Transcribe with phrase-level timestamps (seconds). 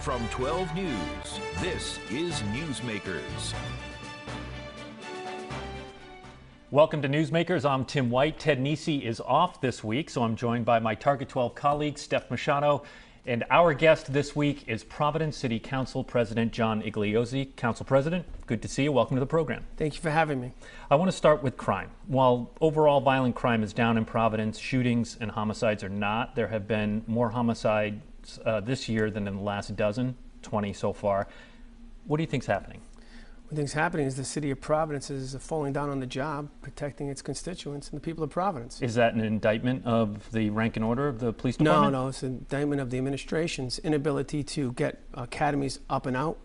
[0.00, 3.52] From 12 News, this is Newsmakers.
[6.70, 7.68] Welcome to Newsmakers.
[7.68, 8.38] I'm Tim White.
[8.38, 12.30] Ted Nesi is off this week, so I'm joined by my Target 12 colleague, Steph
[12.30, 12.84] Machado.
[13.26, 17.56] And our guest this week is Providence City Council President John Igliozzi.
[17.56, 18.92] Council President, good to see you.
[18.92, 19.66] Welcome to the program.
[19.76, 20.52] Thank you for having me.
[20.92, 21.90] I want to start with crime.
[22.06, 26.36] While overall violent crime is down in Providence, shootings and homicides are not.
[26.36, 28.00] There have been more homicides
[28.44, 31.28] uh, this year than in the last dozen, 20 so far.
[32.06, 32.80] What do you think's happening?
[33.48, 37.08] What things happening is the city of Providence is falling down on the job, protecting
[37.08, 38.82] its constituents and the people of Providence.
[38.82, 41.92] Is that an indictment of the rank and order of the police department?
[41.94, 46.36] No, no, it's an indictment of the administration's inability to get academies up and out.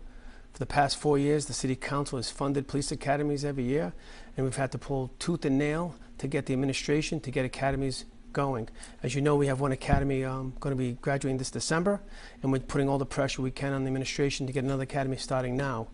[0.54, 3.92] For the past four years, the city council has funded police academies every year,
[4.38, 8.06] and we've had to pull tooth and nail to get the administration to get academies
[8.34, 8.68] going.
[9.02, 12.02] As you know, we have one academy um, going to be graduating this December,
[12.42, 15.16] and we're putting all the pressure we can on the administration to get another academy
[15.16, 15.88] starting now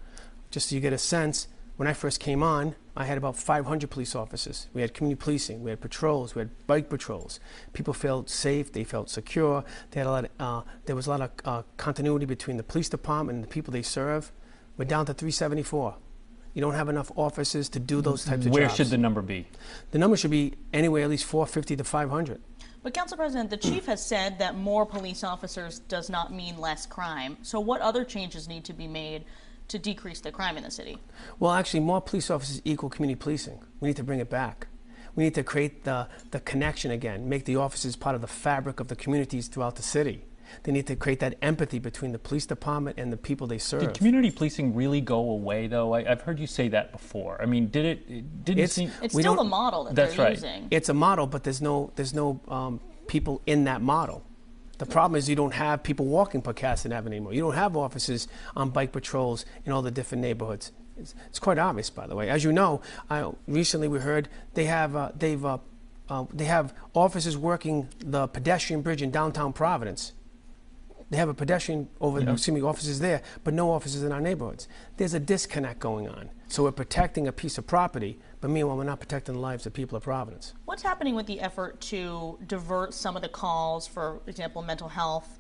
[0.50, 3.88] just so you get a sense, when I first came on, I had about 500
[3.88, 4.69] police officers.
[4.74, 7.41] We had community policing, we had patrols, we had bike patrols.
[7.72, 9.64] People felt safe, they felt secure.
[9.91, 12.62] They had a lot of, uh, there was a lot of uh, continuity between the
[12.62, 14.32] police department and the people they serve.
[14.77, 15.97] We're down to 374.
[16.55, 18.77] You don't have enough officers to do those types of Where jobs.
[18.77, 19.47] should the number be?
[19.93, 22.41] The number should be anywhere at least 450 to 500.
[22.83, 26.87] But, Council President, the chief has said that more police officers does not mean less
[26.87, 27.37] crime.
[27.43, 29.25] So, what other changes need to be made
[29.69, 30.98] to decrease the crime in the city?
[31.39, 33.61] Well, actually, more police officers equal community policing.
[33.81, 34.67] We need to bring it back.
[35.15, 38.81] We need to create the, the connection again, make the officers part of the fabric
[38.81, 40.25] of the communities throughout the city.
[40.62, 43.81] They need to create that empathy between the police department and the people they serve.
[43.81, 45.95] Did community policing really go away, though?
[45.95, 47.41] I, have heard you say that before.
[47.41, 48.05] I mean, did it?
[48.09, 48.91] it didn't it's, seem.
[49.03, 50.34] It's still the model that that's they're right.
[50.34, 50.69] using.
[50.71, 54.25] It's a model, but there's no there's no um, people in that model.
[54.78, 57.34] The problem is you don't have people walking Pocasset Avenue anymore.
[57.34, 60.73] You don't have officers on bike patrols in all the different neighborhoods.
[60.97, 62.31] It's, it's quite obvious, by the way.
[62.31, 65.59] As you know, I, recently we heard they have uh, they've uh,
[66.09, 70.12] uh, they have officers working the pedestrian bridge in downtown Providence.
[71.10, 72.31] They have a pedestrian over, mm-hmm.
[72.31, 74.69] excuse me, officers there, but no officers in our neighborhoods.
[74.97, 76.31] There's a disconnect going on.
[76.47, 79.72] So we're protecting a piece of property, but meanwhile, we're not protecting the lives of
[79.72, 80.54] people of Providence.
[80.65, 85.38] What's happening with the effort to divert some of the calls, for example, mental health,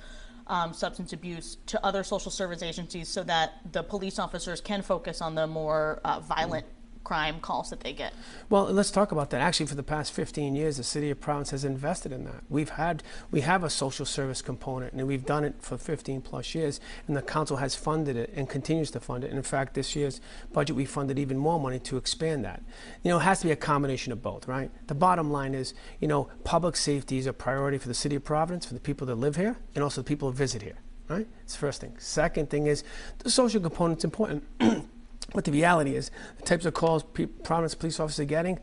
[0.48, 5.20] um, substance abuse, to other social service agencies so that the police officers can focus
[5.20, 6.66] on the more uh, violent
[7.04, 8.12] crime calls that they get.
[8.48, 9.40] Well, let's talk about that.
[9.40, 12.44] Actually, for the past 15 years, the city of Providence has invested in that.
[12.48, 16.54] We've had we have a social service component, and we've done it for 15 plus
[16.54, 16.80] years.
[17.06, 19.28] And the council has funded it and continues to fund it.
[19.28, 20.20] And in fact, this year's
[20.52, 22.62] budget we funded even more money to expand that.
[23.02, 24.70] You know, it has to be a combination of both, right?
[24.86, 28.24] The bottom line is, you know, public safety is a priority for the city of
[28.24, 30.76] Providence, for the people that live here, and also the people who visit here.
[31.08, 31.26] Right?
[31.42, 31.96] It's the first thing.
[31.98, 32.84] Second thing is
[33.18, 34.44] the social component's important.
[35.32, 38.58] But the reality is, the types of calls pe- Providence police officers are getting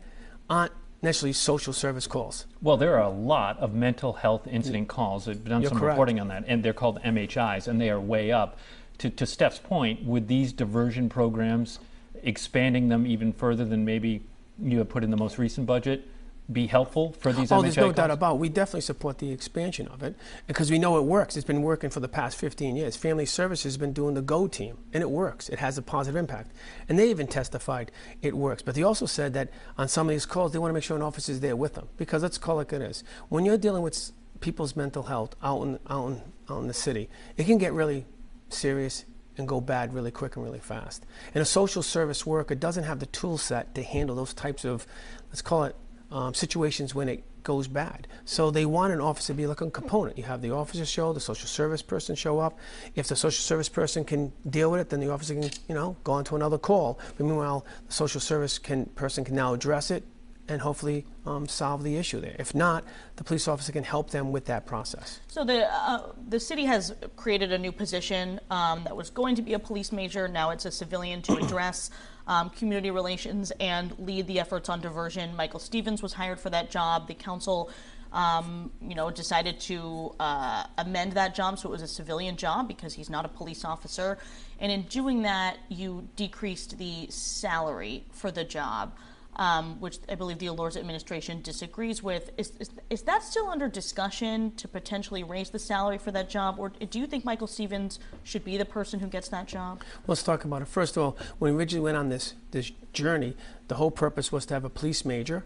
[0.50, 2.46] aren't necessarily social service calls.
[2.60, 5.28] Well, there are a lot of mental health incident calls.
[5.28, 5.94] I've done You're some correct.
[5.94, 8.58] reporting on that, and they're called MHIs, and they are way up.
[8.98, 11.78] To, to Steph's point, with these diversion programs,
[12.22, 14.22] expanding them even further than maybe
[14.60, 16.08] you have put in the most recent budget,
[16.50, 17.96] be helpful for these oh, MHI there's no calls?
[17.96, 18.38] doubt about it.
[18.38, 20.14] We definitely support the expansion of it
[20.46, 21.36] because we know it works.
[21.36, 22.96] It's been working for the past 15 years.
[22.96, 25.48] Family Services has been doing the GO team, and it works.
[25.50, 26.52] It has a positive impact.
[26.88, 27.92] And they even testified
[28.22, 28.62] it works.
[28.62, 30.96] But they also said that on some of these calls, they want to make sure
[30.96, 33.04] an officer is there with them because let's call it like it is.
[33.28, 37.10] When you're dealing with people's mental health out in, out in, out in the city,
[37.36, 38.06] it can get really
[38.48, 39.04] serious
[39.36, 41.04] and go bad really quick and really fast.
[41.34, 44.86] And a social service worker doesn't have the tool set to handle those types of,
[45.28, 45.76] let's call it
[46.10, 48.06] um, situations when it goes bad.
[48.24, 50.18] So they want an officer to be like a component.
[50.18, 52.58] You have the officer show, the social service person show up.
[52.94, 55.96] If the social service person can deal with it, then the officer can, you know,
[56.04, 56.98] go on to another call.
[57.16, 60.04] But meanwhile, the social service can, person can now address it
[60.48, 62.34] and hopefully um, solve the issue there.
[62.38, 62.84] If not,
[63.16, 65.20] the police officer can help them with that process.
[65.28, 69.42] So the uh, the city has created a new position um, that was going to
[69.42, 70.26] be a police major.
[70.26, 71.90] Now it's a civilian to address
[72.28, 75.34] um, community relations and lead the efforts on diversion.
[75.34, 77.08] Michael Stevens was hired for that job.
[77.08, 77.70] The council.
[78.10, 82.66] Um, you know, decided to uh, amend that job so it was a civilian job
[82.66, 84.16] because he's not a police officer.
[84.60, 88.94] And in doing that, you decreased the salary for the job
[89.38, 92.30] um, which I believe the Elorza administration disagrees with.
[92.36, 96.56] Is, is, is, that still under discussion to potentially raise the salary for that job?
[96.58, 99.82] Or do you think Michael Stevens should be the person who gets that job?
[100.06, 100.68] Let's talk about it.
[100.68, 103.36] First of all, when we originally went on this, this journey,
[103.68, 105.44] the whole purpose was to have a police major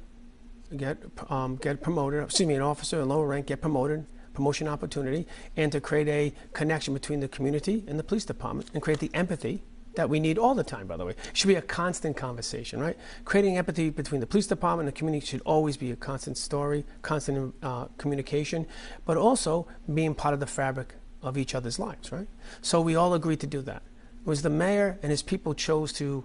[0.75, 0.99] get,
[1.29, 5.71] um, get promoted, excuse me, an officer in lower rank get promoted, promotion opportunity, and
[5.71, 9.62] to create a connection between the community and the police department and create the empathy
[9.94, 11.12] that we need all the time, by the way.
[11.12, 12.97] It should be a constant conversation, right?
[13.25, 16.85] Creating empathy between the police department and the community should always be a constant story,
[17.03, 18.67] constant uh, communication,
[19.05, 22.27] but also being part of the fabric of each other's lives, right?
[22.62, 23.83] So we all agreed to do that.
[24.21, 26.25] It was the mayor and his people chose to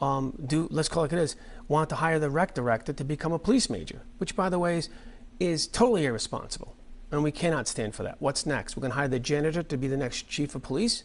[0.00, 3.32] um, do, let's call it it is, want to hire the rec director to become
[3.32, 4.88] a police major, which, by the way, is,
[5.40, 6.76] is totally irresponsible.
[7.10, 8.16] And we cannot stand for that.
[8.20, 8.76] What's next?
[8.76, 11.04] We're going to hire the janitor to be the next chief of police?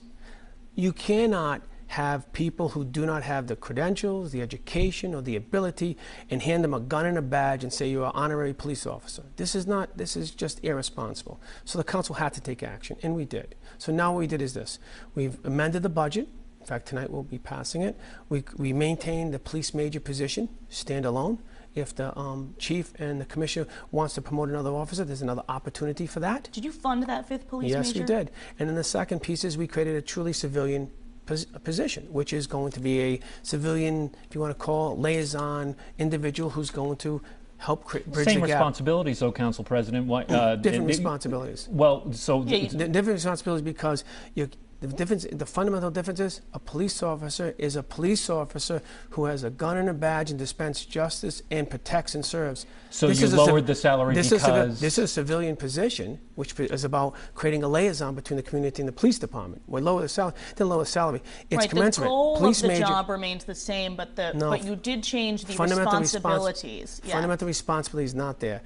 [0.75, 1.61] You cannot
[1.93, 5.95] have people who do not have the credentials, the education, or the ability
[6.27, 9.23] and hand them a gun and a badge and say you're an honorary police officer.
[9.35, 11.39] This is not, this is just irresponsible.
[11.65, 13.53] So the council had to take action, and we did.
[13.77, 14.79] So now what we did is this
[15.13, 16.27] we've amended the budget.
[16.61, 17.95] In fact, tonight we'll be passing it.
[18.27, 21.39] We, we maintain the police major position, standalone.
[21.75, 26.07] If the um, chief and the commissioner wants to promote another officer, there's another opportunity
[26.07, 26.49] for that.
[26.51, 27.99] Did you fund that fifth police Yes, major?
[27.99, 28.31] we did.
[28.57, 30.89] And then the second piece is we created a truly civilian
[31.25, 34.99] pos- position, which is going to be a civilian, if you want to call, it,
[34.99, 37.21] liaison individual who's going to
[37.57, 38.57] help bridge Same the gap.
[38.57, 40.05] responsibilities, though, Council President.
[40.07, 41.69] Why, uh, Different it- responsibilities.
[41.71, 44.03] Well, so Yeah, different responsibilities because
[44.35, 44.49] you,
[44.87, 48.81] the difference, the fundamental difference is a police officer is a police officer
[49.11, 52.65] who has a gun and a badge and dispenses justice and protects and serves.
[52.89, 55.07] So This you is a lowered the salary this is a because- this is a
[55.07, 59.61] civilian position, which is about creating a liaison between the community and the police department.
[59.67, 61.21] We lower the salary, then lower the salary.
[61.49, 62.05] It's right, commensurate.
[62.05, 64.49] the goal police of the major, job remains the same, but the No.
[64.49, 67.01] but you did change the fundamental respons- responsibilities.
[67.05, 67.13] yeah.
[67.13, 68.61] Fundamental responsibility is not there.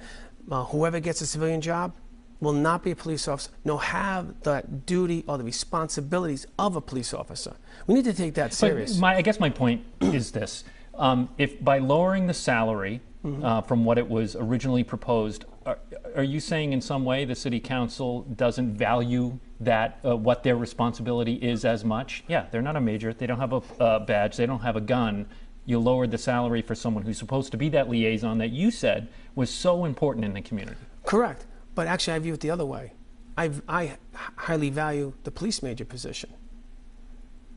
[0.50, 1.92] Uh, whoever gets a civilian job
[2.40, 6.80] will not be a police officer, nor have the duty or the responsibilities of a
[6.80, 7.56] police officer.
[7.86, 8.98] We need to take that serious.
[8.98, 10.64] my, I guess my point is this:
[10.94, 13.44] um, if by lowering the salary Mm-hmm.
[13.44, 15.80] uh, from what it was originally proposed, are,
[16.14, 20.56] are you saying in some way the city council doesn't value that uh, what their
[20.56, 22.22] responsibility is as much?
[22.28, 23.12] Yeah, they're not a major.
[23.12, 24.36] They don't have a uh, badge.
[24.36, 25.26] They don't have a gun.
[25.66, 29.08] You lowered the salary for someone who's supposed to be that liaison that you said
[29.34, 30.78] was so important in the community.
[31.04, 31.44] Correct.
[31.78, 32.94] But actually, I view it the other way.
[33.36, 33.98] I, I
[34.34, 36.30] highly value the police major position.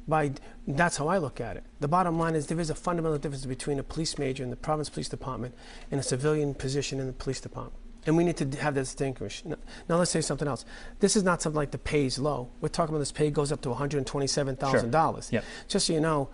[0.07, 0.33] By,
[0.68, 1.63] that's how I look at it.
[1.79, 4.56] The bottom line is there is a fundamental difference between a police major in the
[4.56, 5.56] province police department
[5.89, 7.73] and a civilian position in the police department.
[8.06, 9.47] And we need to have that distinguished.
[9.47, 9.56] Now,
[9.89, 10.65] now let's say something else.
[11.00, 12.51] This is not something like the pay is low.
[12.62, 14.69] We're talking about this pay goes up to $127,000.
[14.69, 15.21] Sure.
[15.31, 15.45] Yep.
[15.67, 16.29] Just so you know,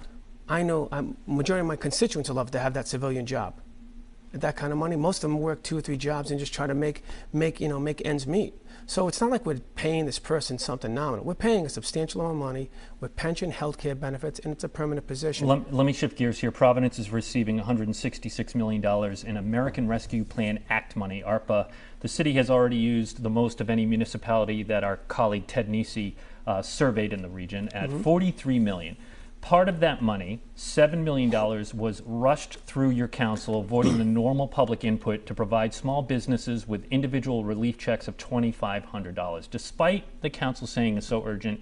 [0.50, 3.62] I know a majority of my constituents would love to have that civilian job.
[4.38, 6.54] At that kind of money, most of them work two or three jobs and just
[6.54, 7.01] try to make,
[7.34, 8.54] make, you know, make ends meet.
[8.86, 11.25] So it's not like we're paying this person something nominal.
[11.25, 12.69] We're paying a substantial amount of money
[13.00, 15.48] with pension, health care benefits, and it's a permanent position.
[15.48, 16.51] Let, let me shift gears here.
[16.51, 18.86] Providence is receiving $166 million
[19.25, 21.68] in American Rescue Plan Act money, ARPA.
[22.01, 26.13] The city has already used the most of any municipality that our colleague Ted Nesi
[26.45, 28.04] uh, surveyed in the region at Mm-hmm.
[28.04, 28.98] 43 million.
[29.42, 31.30] Part of that money, $7 million,
[31.74, 36.86] was rushed through your council, avoiding the normal public input to provide small businesses with
[36.92, 39.50] individual relief checks of $2,500.
[39.50, 41.62] Despite the council saying it's so urgent,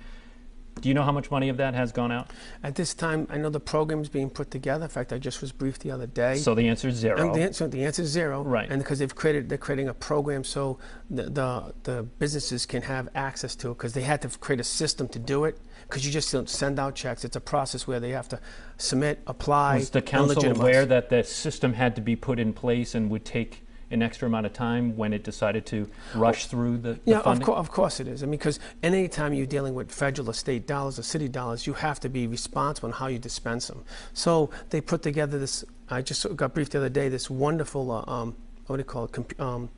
[0.82, 2.32] do you know how much money of that has gone out?
[2.64, 4.84] At this time, I know the program is being put together.
[4.84, 6.36] In fact, I just was briefed the other day.
[6.38, 7.20] So the answer is zero.
[7.20, 8.44] And the answer, the answer is zero.
[8.44, 8.70] Right.
[8.70, 10.78] And because they've created, they're creating a program so
[11.10, 14.66] the, the, the businesses can have access to it because they had to create a
[14.66, 17.24] system to do it because you just don't send out checks.
[17.24, 18.40] It's a process where they have to
[18.78, 22.96] submit, apply, Was the council aware that the system had to be put in place
[22.96, 26.94] and would take an extra amount of time when it decided to rush through the,
[26.94, 27.46] the Yeah, of, funding?
[27.46, 28.24] cour- of course it is.
[28.24, 31.68] I mean, because any time you're dealing with federal or state dollars or city dollars,
[31.68, 33.84] you have to be responsible in how you dispense them.
[34.14, 35.64] So they put together this.
[35.90, 37.10] I just got briefed the other day.
[37.10, 39.70] This wonderful, uh, um, what do you call it, comp- um,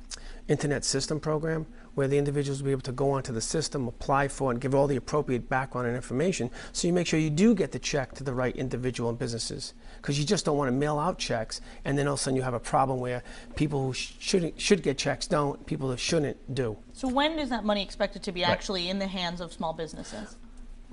[0.48, 4.28] internet system program, where the individuals will be able to go onto the system, apply
[4.28, 6.50] for, and give all the appropriate background and information.
[6.72, 9.74] So you make sure you do get the check to the right individual and businesses,
[9.98, 12.36] because you just don't want to mail out checks, and then all of a sudden
[12.36, 13.24] you have a problem where
[13.56, 16.78] people who shouldn't should get checks don't, people who shouldn't do.
[16.94, 20.38] So when is that money expected to be actually in the hands of small businesses?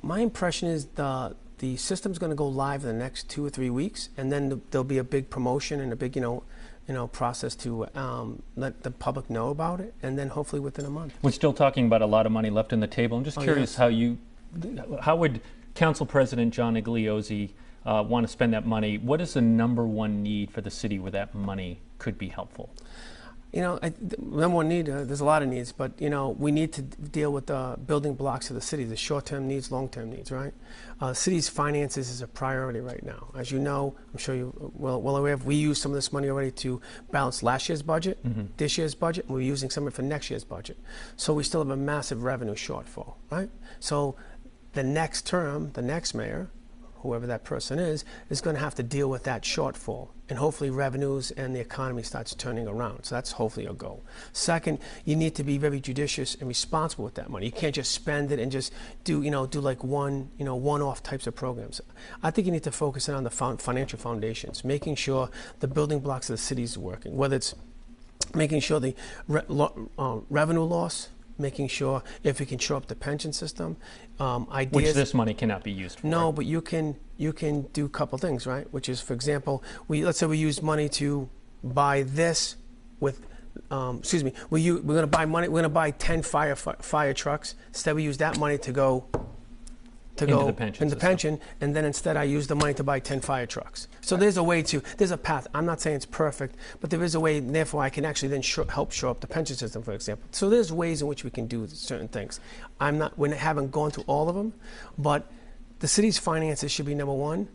[0.02, 3.48] My impression is the the system's going to go live in the next two or
[3.48, 6.42] three weeks, and then th- there'll be a big promotion and a big, you know,
[6.88, 10.84] you know, process to um, let the public know about it, and then hopefully within
[10.84, 11.14] a month.
[11.22, 13.16] We're still talking about a lot of money left in the table.
[13.16, 13.76] I'm just Oh, curious yes.
[13.76, 14.18] how you,
[15.00, 15.40] how would
[15.74, 17.50] Council President John Igliozzi
[17.86, 18.98] uh, want to spend that money?
[18.98, 22.70] What is the number one need for the city where that money could be helpful?
[23.54, 26.30] You know, I, number one need, uh, there's a lot of needs, but, you know,
[26.30, 30.10] we need to deal with the building blocks of the city, the short-term needs, long-term
[30.10, 30.52] needs, right?
[31.00, 33.30] Uh, city's finances is a priority right now.
[33.36, 36.12] As you know, I'm sure you well, well aware of, we used some of this
[36.12, 36.80] money already to
[37.12, 38.18] balance last year's budget,
[38.56, 40.76] this year's budget, and we're using some of it for next year's budget.
[41.14, 43.50] So we still have a massive revenue shortfall, right?
[43.78, 44.16] So
[44.72, 46.50] the next term, the next mayor,
[47.04, 50.08] whoever that person is, is going to have to deal with that shortfall.
[50.30, 53.04] And hopefully, revenues and the economy starts turning around.
[53.04, 54.02] So that's hopefully a goal.
[54.32, 57.44] Second, you need to be very judicious and responsible with that money.
[57.44, 58.72] You can't just spend it and just
[59.04, 61.82] do, you know, do like one, you know, one-off types of programs.
[62.22, 65.28] I think you need to focus in on the financial foundations, making sure
[65.60, 67.54] the building blocks of the city is working, whether it's
[68.34, 68.94] making sure the
[69.28, 73.76] re- lo- uh, revenue loss, making sure if we can shore up the pension system,
[74.18, 74.88] um, ideas.
[74.88, 76.06] Which this money cannot be used for.
[76.06, 78.66] No, but you can you can do a couple things, right?
[78.72, 81.28] Which is, for example, we let's say we use money to
[81.62, 82.56] buy this
[83.00, 83.26] with.
[83.70, 84.32] Um, excuse me.
[84.50, 85.48] We we're going to buy money.
[85.48, 87.54] We're going to buy ten fire fire trucks.
[87.68, 89.06] Instead, we use that money to go
[90.16, 91.08] to Into go the pension in the system.
[91.08, 93.88] pension, and then instead I use the money to buy ten fire trucks.
[94.00, 95.48] So there's a way to there's a path.
[95.54, 97.40] I'm not saying it's perfect, but there is a way.
[97.40, 100.28] Therefore, I can actually then shore, help shore up the pension system, for example.
[100.30, 102.38] So there's ways in which we can do certain things.
[102.78, 104.54] I'm not we haven't gone through all of them,
[104.96, 105.30] but
[105.80, 107.48] the city's finances should be number one.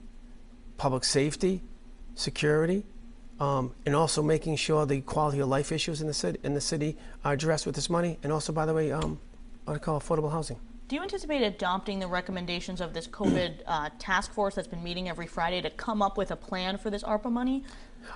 [0.77, 1.61] Public safety,
[2.15, 2.85] security,
[3.39, 6.61] um, and also making sure the quality of life issues in the city in the
[6.61, 8.19] city are addressed with this money.
[8.23, 9.19] And also, by the way, um,
[9.63, 10.59] what I call affordable housing.
[10.89, 15.08] Do you anticipate adopting the recommendations of this COVID uh, task force that's been meeting
[15.08, 17.63] every Friday to come up with a plan for this ARPA money?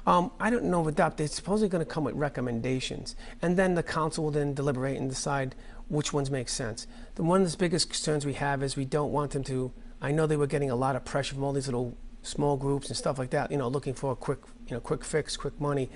[0.08, 1.18] Um, I don't know if adopt.
[1.18, 5.08] They're supposedly going to come with recommendations, and then the council will then deliberate and
[5.08, 5.54] decide
[5.88, 6.88] which ones make sense.
[7.14, 9.72] The one of the biggest concerns we have is we don't want them to.
[10.02, 12.88] I know they were getting a lot of pressure from all these little small groups
[12.88, 13.52] and stuff like that.
[13.52, 15.92] You know, looking for a quick, you know, quick fix, quick money,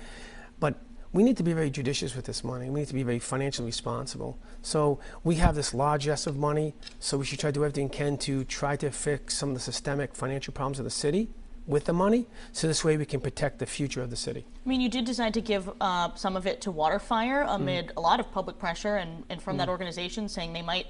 [0.60, 0.76] but
[1.12, 2.68] we need to be very judicious with this money.
[2.70, 4.38] We need to be very financially responsible.
[4.62, 7.88] So we have this large yes of money, so we should try to do everything
[7.88, 11.28] we can to try to fix some of the systemic financial problems of the city
[11.66, 14.46] with the money, so this way we can protect the future of the city.
[14.64, 17.54] I mean, you did decide to give uh, some of it to Waterfire Mm.
[17.56, 20.86] amid a lot of public pressure and, and from that organization saying they might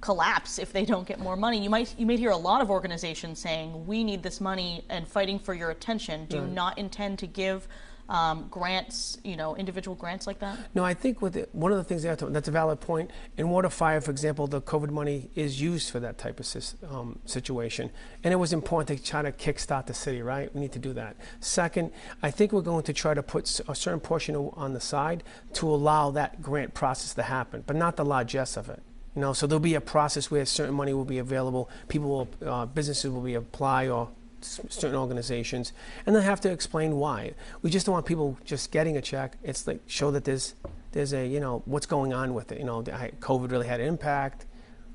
[0.00, 1.62] collapse if they don't get more money.
[1.62, 5.06] You might you may hear a lot of organizations saying we need this money and
[5.06, 6.26] fighting for your attention.
[6.26, 7.68] Do you not intend to give
[8.12, 10.58] um, grants, you know, individual grants like that?
[10.74, 13.10] No, I think with it, one of the things that's a valid point.
[13.38, 16.46] In WaterFire, for example, the COVID money is used for that type of
[16.90, 17.90] um, situation.
[18.22, 20.54] And it was important to try to kickstart the city, right?
[20.54, 21.16] We need to do that.
[21.40, 21.90] Second,
[22.22, 25.66] I think we're going to try to put a certain portion on the side to
[25.66, 28.82] allow that grant process to happen, but not the largesse of it.
[29.16, 32.28] You know, so there'll be a process where certain money will be available, people will,
[32.46, 34.10] uh, businesses will be apply or
[34.44, 35.72] certain organizations,
[36.06, 37.34] and they have to explain why.
[37.62, 39.36] We just don't want people just getting a check.
[39.42, 40.54] It's like show that there's
[40.92, 42.58] there's a you know what's going on with it.
[42.58, 44.46] You know, COVID really had an impact.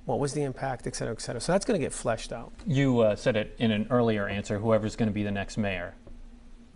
[0.05, 1.41] What was the impact, et cetera, et cetera.
[1.41, 2.53] So that's going to get fleshed out.
[2.65, 4.57] You uh, said it in an earlier answer.
[4.57, 5.95] Whoever's going to be the next mayor.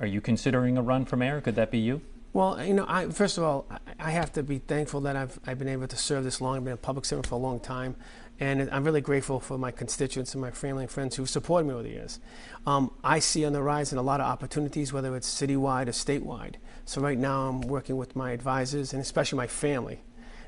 [0.01, 1.39] Are you considering a run for mayor?
[1.39, 2.01] Could that be you?
[2.33, 3.67] Well, you know, I, first of all,
[3.99, 6.57] I, have to be thankful that I've, I've been able to serve this long.
[6.57, 7.97] I've been a public servant for a long time.
[8.39, 11.73] And I'm really grateful for my constituents and my family and friends who've supported me
[11.73, 12.19] over the years.
[12.65, 16.55] Um, I see on the horizon a lot of opportunities, whether it's citywide or statewide.
[16.85, 19.99] So right now I'm working with my advisors and especially my family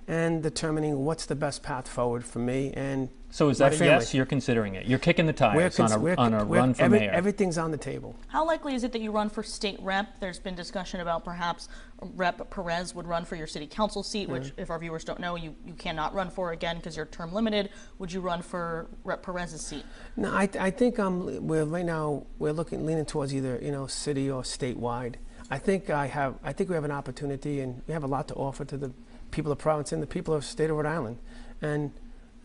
[0.07, 4.13] and determining what's the best path forward for me and So is that yes?
[4.13, 4.85] You're considering it.
[4.85, 6.99] You're kicking the We're tires cons- on a, we're- on a we're- run for every-
[6.99, 7.11] mayor.
[7.11, 8.15] Everything's on the table.
[8.27, 10.19] How likely is it that you run for state rep?
[10.19, 11.67] There's been discussion about perhaps
[12.15, 15.35] Rep Perez would run for your city council seat, which, if our viewers don't know,
[15.35, 17.69] you, you cannot run for again because you're term limited.
[17.97, 19.85] Would you run for Rep Perez's seat?
[20.17, 23.87] No, I, I think um, we're right now we're looking leaning towards either you know
[23.87, 25.15] city or statewide.
[25.49, 28.27] I think I have I think we have an opportunity and we have a lot
[28.27, 28.91] to offer to the
[29.33, 31.17] people of Providence and the people of the state of Rhode Island,
[31.61, 31.91] and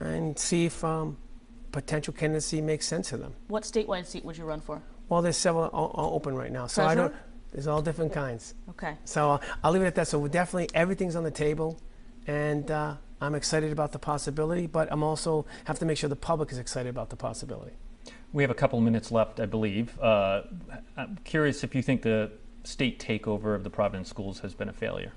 [0.00, 1.16] and see if um,
[1.72, 3.34] potential candidacy makes sense to them.
[3.48, 4.82] What statewide seat would you run for?
[5.08, 7.14] Well, there's several o- o- open right now, so I don't.
[7.52, 8.54] There's all different kinds.
[8.70, 8.94] Okay.
[9.04, 10.08] So uh, I'll leave it at that.
[10.08, 11.80] So we're definitely everything's on the table,
[12.26, 14.66] and uh, I'm excited about the possibility.
[14.66, 17.72] But I'm also have to make sure the public is excited about the possibility.
[18.32, 19.98] we have a couple minutes left, I believe.
[20.00, 20.42] Uh,
[20.96, 22.30] I'm curious if you think the
[22.64, 25.12] state takeover of the Providence schools has been a failure.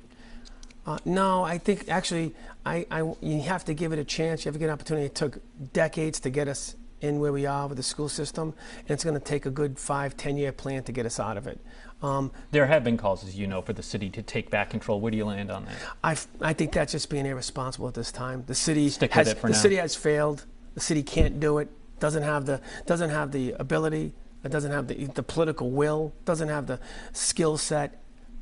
[0.85, 2.33] Uh, no, I think actually,
[2.65, 4.43] I, I, you have to give it a chance.
[4.43, 5.05] You have to get an opportunity.
[5.05, 5.39] It took
[5.73, 9.13] decades to get us in where we are with the school system, and it's going
[9.13, 11.59] to take a good five, ten year plan to get us out of it.
[12.01, 14.99] Um, There have been calls, as you know, for the city to take back control.
[14.99, 15.75] Where do you land on that?
[16.03, 18.43] I, I think that's just being irresponsible at this time.
[18.47, 19.59] The city Stick with has it for the now.
[19.59, 20.45] city has failed.
[20.73, 21.69] The city can't do it.
[21.99, 24.13] Doesn't have the doesn't have the ability.
[24.43, 26.13] It doesn't have the the political will.
[26.25, 26.79] Doesn't have the
[27.13, 28.01] skill set.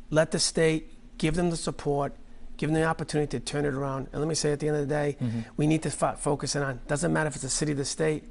[0.10, 2.14] Let the state give them the support,
[2.60, 4.10] give them the opportunity to turn it around.
[4.12, 5.40] And let me say, at the end of the day, Mm-hmm.
[5.58, 6.82] we need to f- focus it on.
[6.88, 8.26] Doesn't matter if it's the city, the state.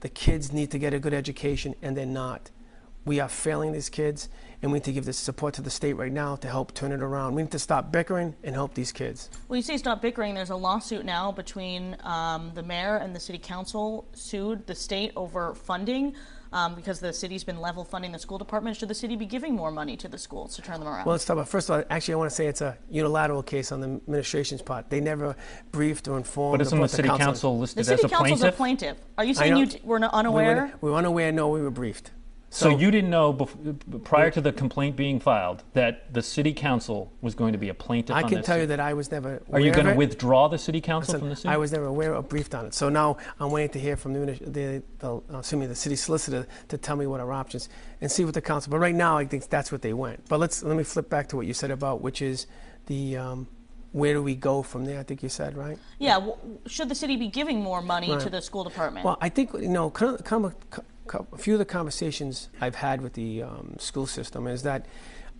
[0.00, 2.50] The kids need to get a good education, and they're not.
[3.04, 4.28] We are failing these kids,
[4.62, 6.92] and we need to give the support to the state right now to help turn
[6.92, 7.34] it around.
[7.34, 9.28] We need to stop bickering and help these kids.
[9.48, 10.34] Well, you say stop bickering.
[10.34, 15.10] There's a lawsuit now between um, the mayor and the city council sued the state
[15.16, 16.14] over funding
[16.52, 18.76] um, because the city's been level funding the school department.
[18.76, 21.06] Should the city be giving more money to the schools to turn them around?
[21.06, 21.84] Well, let's talk about first of all.
[21.90, 24.90] Actually, I want to say it's a unilateral case on the administration's part.
[24.90, 25.36] They never
[25.70, 26.58] briefed or informed.
[26.58, 27.24] But isn't or the city council.
[27.26, 28.54] council the listed city as a council's plaintiff?
[28.54, 28.96] a plaintiff.
[29.18, 30.54] Are you saying you d- were not We unaware?
[30.56, 31.32] were, we were unaware.
[31.32, 32.10] No, we were briefed.
[32.54, 37.10] So you didn't know bef- prior to the complaint being filed that the city council
[37.22, 38.46] was going to be a plaintiff I on can this?
[38.46, 39.42] tell you that I was never.
[39.50, 39.96] Are you aware going to it.
[39.96, 41.48] withdraw the city council Listen, from the suit?
[41.48, 42.74] I was never aware or briefed on it.
[42.74, 45.74] So now I'm waiting to hear from the, muni- the, the uh, excuse me, the
[45.74, 47.70] city solicitor to tell me what our options
[48.02, 48.70] and see what the council.
[48.70, 50.28] But right now, I think that's what they went.
[50.28, 52.46] But let's let me flip back to what you said about which is
[52.86, 53.48] the um,
[53.92, 55.00] where do we go from there?
[55.00, 55.78] I think you said right.
[55.98, 56.14] Yeah.
[56.14, 59.04] W- should the city be giving more money to the school department?
[59.06, 62.48] Well, I think you know, kind of, kind of, co- a few of the conversations
[62.60, 64.86] I've had with the um, school system is that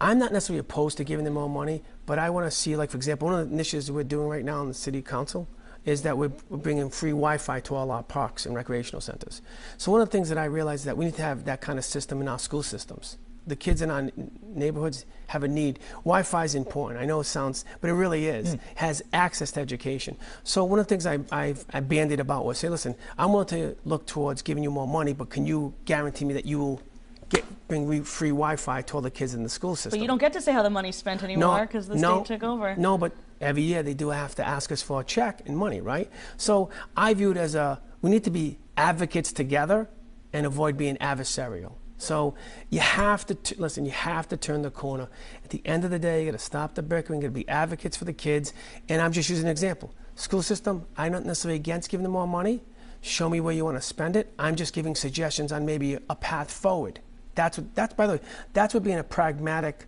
[0.00, 2.90] I'm not necessarily opposed to giving them more money, but I want to see, like
[2.90, 5.49] for example, one of the initiatives we're doing right now in the city council
[5.85, 9.42] is that we're, bringing free Wi-Fi to all our parks and recreational centers.
[9.78, 11.61] So one of the things that I realize is that we need to have that
[11.61, 13.19] kind of system in our school systems.
[13.46, 14.08] The kids in our
[14.42, 15.78] neighborhoods have a need.
[16.04, 17.00] Wi-Fi is important.
[17.00, 18.52] I know it sounds, but it really is.
[18.52, 18.58] Hmm.
[18.76, 20.16] Has access to education.
[20.44, 23.49] So one of the things I, I've, I bandied about was, say, listen, I'm willing
[23.49, 26.82] to look towards giving you more money, but can you guarantee me that you will
[27.30, 29.99] get bring re- free Wi-Fi to all the kids in the school system?
[29.99, 32.34] but you don't get to say how the money's spent anymore because the no, state
[32.34, 32.76] took over.
[32.76, 35.80] No, but every year they do have to ask us for a check and money,
[35.80, 36.11] right?
[36.37, 39.88] So I view it as a we need to be advocates together
[40.32, 41.72] and avoid being adversarial.
[42.02, 42.35] So
[42.68, 43.85] you have to t- listen.
[43.87, 45.09] You have to turn the corner.
[45.44, 47.21] At the end of the day, you got to stop the bickering.
[47.23, 48.52] You got to be advocates for the kids.
[48.88, 49.94] And I'm just using an example.
[50.16, 50.85] School system.
[50.97, 52.61] I'm not necessarily against giving them more money.
[53.02, 54.32] Show me where you want to spend it.
[54.38, 57.00] I'm just giving suggestions on maybe a path forward.
[57.35, 57.75] That's what.
[57.75, 58.21] That's by the way.
[58.52, 59.87] That's what being a pragmatic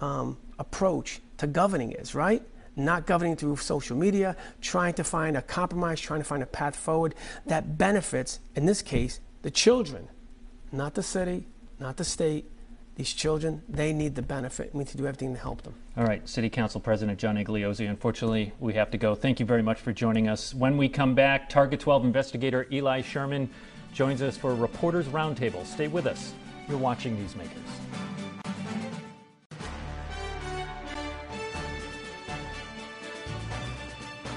[0.00, 2.42] um, approach to governing is, right?
[2.76, 6.76] Not governing through social media, trying to find a compromise, trying to find a path
[6.76, 7.14] forward
[7.46, 10.08] that benefits, in this case, the children,
[10.72, 11.46] not the city,
[11.78, 12.50] not the state.
[12.96, 14.70] These children, they need the benefit.
[14.72, 15.74] We need to do everything to help them.
[15.98, 17.88] All right, City Council President John Igliozzi.
[17.90, 19.14] Unfortunately, we have to go.
[19.14, 20.54] Thank you very much for joining us.
[20.54, 23.50] When we come back, Target 12 investigator Eli Sherman
[23.92, 25.66] joins us for a Reporters Roundtable.
[25.66, 26.32] Stay with us.
[26.68, 27.96] You're watching Newsmakers.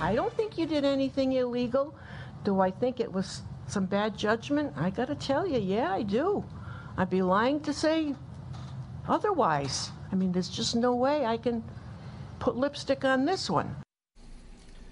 [0.01, 1.95] I don't think you did anything illegal.
[2.43, 4.73] Do I think it was some bad judgment?
[4.75, 6.43] I gotta tell you, yeah, I do.
[6.97, 8.15] I'd be lying to say
[9.07, 9.91] otherwise.
[10.11, 11.63] I mean, there's just no way I can
[12.39, 13.75] put lipstick on this one.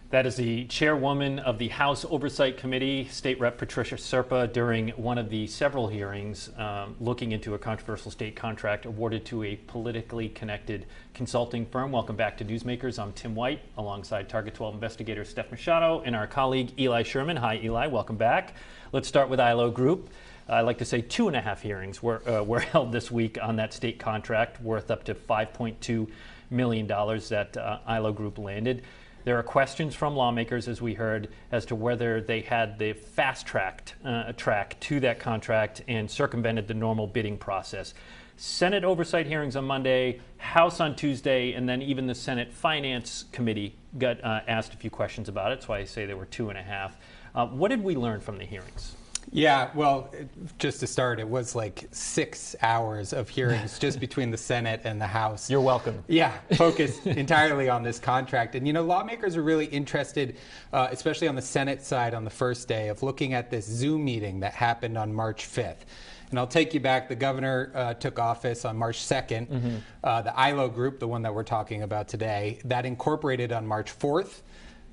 [0.09, 5.17] That is the chairwoman of the House Oversight Committee, State Rep Patricia Serpa, during one
[5.17, 10.29] of the several hearings um, looking into a controversial state contract awarded to a politically
[10.29, 11.91] connected consulting firm.
[11.91, 12.97] Welcome back to Newsmakers.
[12.97, 17.35] I'm Tim White, alongside Target 12 investigator Steph Machado and our colleague Eli Sherman.
[17.35, 17.87] Hi, Eli.
[17.87, 18.53] Welcome back.
[18.93, 20.09] Let's start with ILO Group.
[20.47, 23.37] I like to say two and a half hearings were, uh, were held this week
[23.41, 26.07] on that state contract worth up to $5.2
[26.49, 28.83] million that uh, ILO Group landed.
[29.27, 33.45] There are questions from lawmakers, as we heard, as to whether they had the fast
[33.45, 37.93] tracked uh, track to that contract and circumvented the normal bidding process.
[38.37, 43.75] Senate oversight hearings on Monday, House on Tuesday, and then even the Senate Finance Committee
[43.97, 45.55] got uh, asked a few questions about it.
[45.55, 46.95] That's why I say there were two and a half.
[47.35, 48.95] Uh, what did we learn from the hearings?
[49.31, 54.31] Yeah, well, it- just to start, it was like six hours of hearings just between
[54.31, 55.49] the Senate and the House.
[55.49, 56.03] You're welcome.
[56.07, 58.55] Yeah, focused entirely on this contract.
[58.55, 60.37] And, you know, lawmakers are really interested,
[60.73, 64.05] uh, especially on the Senate side on the first day, of looking at this Zoom
[64.05, 65.85] meeting that happened on March 5th.
[66.29, 67.07] And I'll take you back.
[67.07, 69.81] The governor uh, took office on March 2nd.
[70.03, 73.97] Uh, the ILO group, the one that we're talking about today, that incorporated on March
[73.97, 74.41] 4th.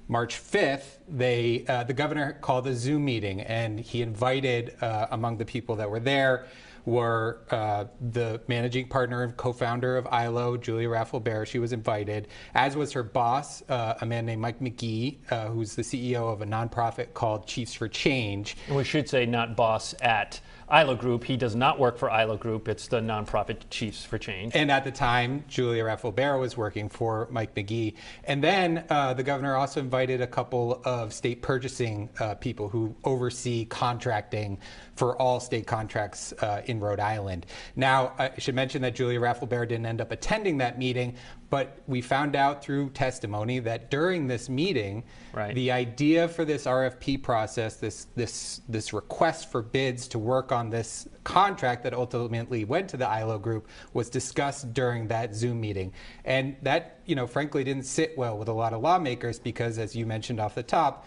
[0.06, 5.38] March 5th, they, uh, the governor called a Zoom meeting, and he invited, uh, among
[5.38, 6.46] the people that were there,
[6.84, 11.46] were uh, the managing partner and co-founder of ILO, Julia Rafal-Baer.
[11.46, 15.74] She was invited, as was her boss, uh, a man named Mike Magee, uh, who's
[15.74, 18.56] the CEO of a nonprofit called Chiefs for Change.
[18.70, 21.24] We should say not boss at ILO Group.
[21.24, 22.68] He does not work for ILO Group.
[22.68, 24.54] It's the nonprofit Chiefs for Change.
[24.54, 27.94] And at the time, Julia Rafal-Baer was working for Mike Magee.
[28.24, 32.94] And then uh, the governor also invited a couple of state purchasing uh, people who
[33.04, 34.58] oversee contracting
[34.96, 37.46] for all state contracts uh, in Rhode Island.
[37.76, 41.16] Now, I should mention that Julia Rafal-Baer didn't end up attending that meeting,
[41.54, 45.54] but we found out through testimony that during this meeting, Right.
[45.54, 50.70] the idea for this RFP process, this this this request for bids to work on
[50.70, 55.92] this contract that ultimately went to the ILO group was discussed during that Zoom meeting.
[56.24, 59.94] And that, you know, frankly didn't sit well with a lot of lawmakers because as
[59.94, 61.06] you mentioned off the top,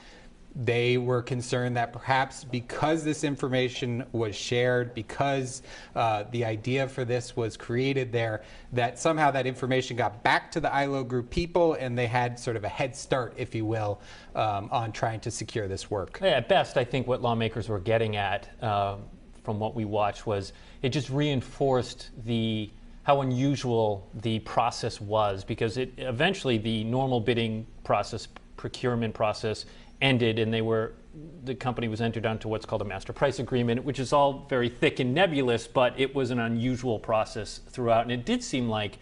[0.57, 5.61] they were concerned that perhaps because this information was shared, because
[5.95, 8.41] uh, the idea for this was created there,
[8.73, 12.55] that somehow that information got back to the ILO group people and they had sort
[12.55, 14.01] of a head start, if you will,
[14.33, 16.19] um, on trying to secure this work.
[16.23, 18.95] Yeah, At best, I think what lawmakers were getting at, uh,
[19.43, 22.69] from what we watched, was it just reinforced the
[23.03, 29.65] how unusual the process was because it eventually the normal bidding process, procurement process,
[30.01, 30.93] ended, and they were
[31.43, 34.69] the company was entered onto what's called a master price agreement, which is all very
[34.69, 38.99] thick and nebulous, but it was an unusual process throughout, and it did seem like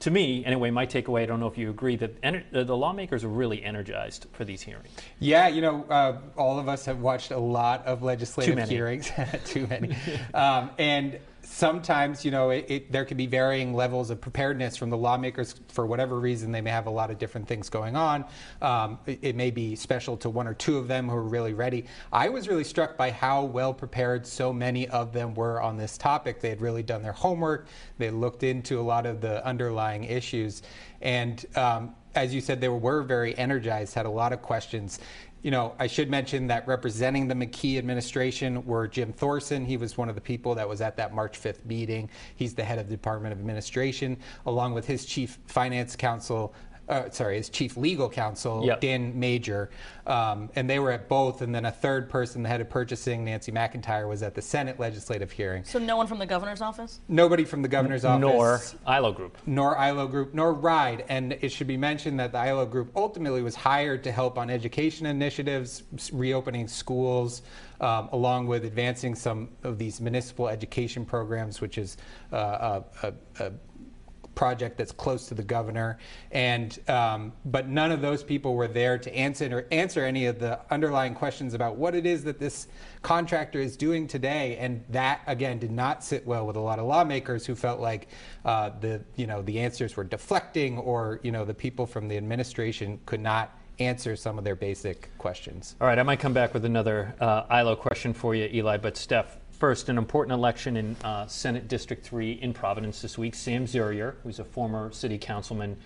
[0.00, 2.76] to me, anyway, my takeaway, I don't know if you agree, that ener- uh, the
[2.76, 4.88] lawmakers are really energized for these hearings.
[5.18, 8.68] Yeah, you know, uh, all of us have watched a lot of legislative many.
[8.68, 9.10] hearings,
[9.46, 9.96] too many,
[10.34, 14.90] um, and sometimes, you know, it, it, there can be varying levels of preparedness from
[14.90, 16.52] the lawmakers for whatever reason.
[16.52, 18.24] They may have a lot of different things going on.
[18.62, 21.54] Um, it, it may be special to one or two of them who are really
[21.54, 21.86] ready.
[22.12, 25.98] I was really struck by how well prepared so many of them were on this
[25.98, 26.40] topic.
[26.40, 27.68] They had really done their homework.
[27.98, 30.62] They looked into a lot of the underlying issues,
[31.00, 35.00] and um, as you said, they were very energized, had a lot of questions.
[35.44, 39.66] You know, I should mention that representing the McKee administration were Jim Thorsen.
[39.66, 42.08] He was one of the people that was at that March 5th meeting.
[42.34, 46.54] He's the head of the Department of Administration, along with his chief finance counsel,
[46.88, 48.80] uh, sorry, his chief legal counsel, Yep.
[48.80, 49.68] Dan Majcher.
[50.06, 51.40] Um, and they were at both.
[51.40, 54.78] And then a third person, the head of purchasing, Nancy McIntyre, was at the Senate
[54.78, 55.64] legislative hearing.
[55.64, 57.00] So no one from the governor's office?
[57.08, 59.38] Nobody from the governor's office Nor ILO Group.
[59.46, 61.04] nor ILO Group, nor RIDE.
[61.08, 64.50] And it should be mentioned that the ILO Group ultimately was hired to help on
[64.50, 67.42] education initiatives, reopening schools,
[67.80, 71.96] um, along with advancing some of these municipal education programs, which is
[72.32, 73.52] uh, a, a, a
[74.34, 75.98] project that's close to the governor.
[76.30, 80.60] And um, but none of those people were there to answer answer any of the
[80.70, 82.66] underlying questions about what it is that this
[83.02, 84.56] contractor is doing today.
[84.58, 88.08] And that again did not sit well with a lot of lawmakers who felt like
[88.44, 92.16] uh, the you know the answers were deflecting, or you know the people from the
[92.16, 95.74] administration could not answer some of their basic questions.
[95.80, 98.76] All right, I might come back with another uh, ILO question for you, Eli.
[98.76, 103.34] But Steph, first, an important election in uh, Senate District 3 in Providence this week.
[103.34, 105.76] Sam Zurier, who's a former city councilman,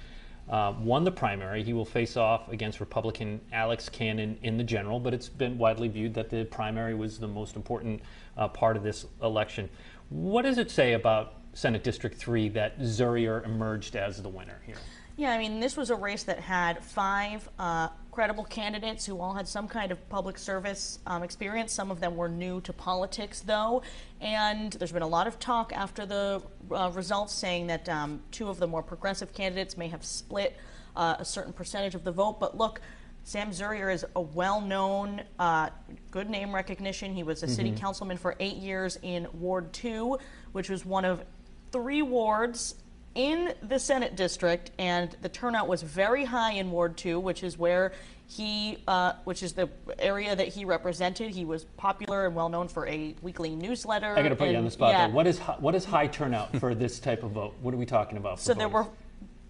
[0.49, 1.63] uh, won the primary.
[1.63, 5.89] He will face off against Republican Alex Cannon in the general, but it's been widely
[5.89, 8.01] viewed that the primary was the most important
[8.37, 9.69] uh, part of this election.
[10.09, 14.77] What does it say about Senate District 3 that Zurier emerged as the winner here?
[15.19, 19.35] Yeah, I mean, this was a race that had five uh, credible candidates who all
[19.35, 21.73] had some kind of public service um, experience.
[21.73, 23.83] Some of them were new to politics, though.
[24.21, 28.49] And there's been a lot of talk after the uh, results saying that um, two
[28.49, 30.57] of the more progressive candidates may have split
[30.95, 32.39] uh, a certain percentage of the vote.
[32.39, 32.81] But look,
[33.25, 35.71] Sam Zurier is a well known, uh,
[36.13, 37.13] good name recognition.
[37.13, 40.17] He was a city councilman for eight years in Ward 2,
[40.53, 41.25] which was one of
[41.73, 42.77] three wards
[43.15, 47.59] in the Senate district, and the turnout was very high in Ward 2, which is
[47.59, 47.93] where
[48.27, 51.31] he, uh, which is the area that he represented.
[51.31, 54.15] He was popular and well known for a weekly newsletter.
[54.17, 55.07] I got to put you on the spot yeah.
[55.07, 55.15] there.
[55.15, 57.55] What is what is high turnout for this type of vote?
[57.63, 58.39] What are we talking about?
[58.39, 58.87] for So there were,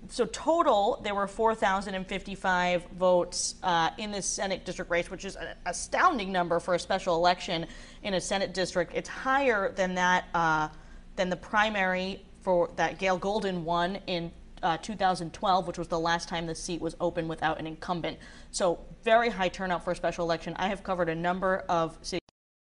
[0.09, 5.49] so total there were 4,055 votes uh, in this Senate district race, which is an
[5.66, 7.66] astounding number for a special election
[8.05, 8.92] in a Senate district.
[8.94, 10.68] It's higher than that uh,
[11.16, 14.33] than the primary for that Gayle Goldin won in.
[14.61, 18.18] Uh, 2012, which was the last time the seat was open without an incumbent.
[18.51, 20.53] So, very high turnout for a special election.
[20.57, 22.18] I have covered a number of city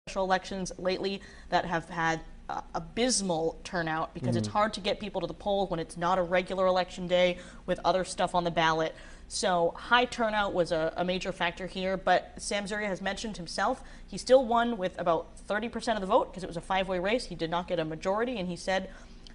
[0.08, 5.22] special elections lately that have had uh, abysmal turnout because it's hard to get people
[5.22, 8.52] to the polls when it's not a regular election day with other stuff on the
[8.52, 8.94] ballot.
[9.28, 13.82] So high turnout was a, a major factor here, but Sam Zurier has mentioned himself
[14.06, 17.26] he still won with about 30% of the vote because it was a five-way race.
[17.26, 18.92] He did not get a majority, and he said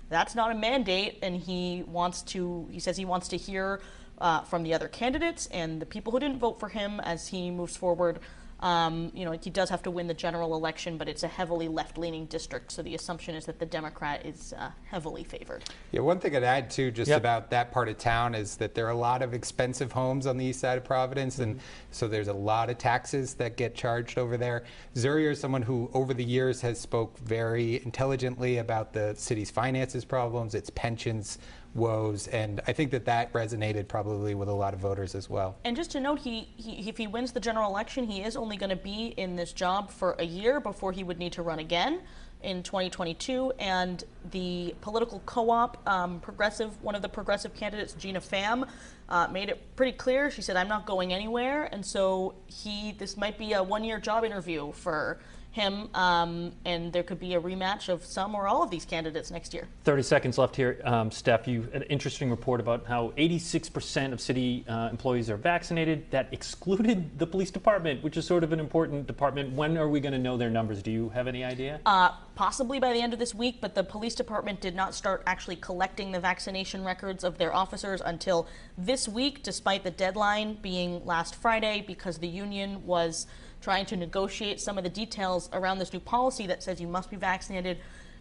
[0.08, 2.68] that's not a mandate, and he wants to.
[2.70, 3.80] He says he wants to hear
[4.20, 7.50] uh, from the other candidates and the people who didn't vote for him as he
[7.50, 8.18] moves forward
[8.60, 11.68] Um, you know, he does have to win the general election, but it's a heavily
[11.68, 15.62] left-leaning district, so the assumption is that the Democrat is uh, heavily favored.
[15.92, 17.18] Yeah, one thing I'd add too, just Yep.
[17.18, 20.36] about that part of town, is that there are a lot of expensive homes on
[20.36, 21.60] the east side of Providence, and
[21.92, 24.64] so there's a lot of taxes that get charged over there.
[24.96, 30.04] Zurier is someone who, over the years, has spoke very intelligently about the city's finances
[30.04, 31.38] problems, its pensions
[31.78, 35.56] woes, and I think that that resonated probably with a lot of voters as well.
[35.64, 38.56] And just to note, he, he if he wins the general election, he is only
[38.56, 41.58] going to be in this job for a year before he would need to run
[41.58, 42.00] again
[42.42, 43.52] in 2022.
[43.58, 48.68] And the political co-op, um, progressive, one of the progressive candidates, Geena Pham,
[49.08, 50.30] uh, made it pretty clear.
[50.30, 54.24] She said, "I'm not going anywhere," and so he this might be a one-year job
[54.24, 55.18] interview for
[55.50, 59.30] him, um, and there could be a rematch of some or all of these candidates
[59.30, 59.66] next year.
[59.84, 60.80] 30 seconds left here.
[60.84, 66.10] Um, Steph, you an interesting report about how 86% of city uh, employees are vaccinated.
[66.10, 69.52] That excluded the police department, which is sort of an important department.
[69.54, 70.82] When are we going to know their numbers?
[70.82, 71.80] Do you have any idea?
[71.86, 75.22] Uh, possibly by the end of this week, but the police department did not start
[75.26, 81.04] actually collecting the vaccination records of their officers until this week, despite the deadline being
[81.04, 83.26] last Friday, because the union was
[83.60, 87.10] trying to negotiate some of the details around this new policy that says you must
[87.10, 87.78] be vaccinated.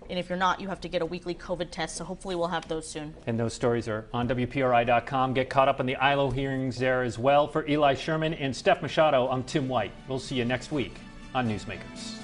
[0.10, 1.98] And if you're not, you have to get a weekly COVID test.
[1.98, 3.14] So hopefully we'll have those soon.
[3.26, 5.34] And those stories are on WPRI.com.
[5.34, 7.48] Get caught up on the ILO hearings there as well.
[7.48, 9.92] For Eli Sherman and Steph Machado, I'm Tim White.
[10.08, 10.96] We'll see you next week
[11.34, 12.17] on Newsmakers.